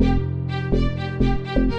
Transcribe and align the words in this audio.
Música 0.00 1.69